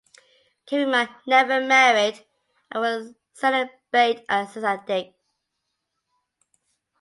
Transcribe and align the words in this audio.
Karima 0.65 1.07
never 1.27 1.61
married 1.61 2.25
and 2.71 2.81
was 2.81 3.13
celibate 3.35 3.77
and 4.27 4.47
ascetic. 4.47 5.13